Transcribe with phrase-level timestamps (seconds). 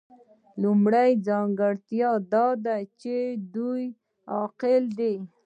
[0.63, 3.15] لومړۍ ځانګړتیا دا ده چې
[3.55, 3.83] دوی
[4.33, 5.15] عاقل دي.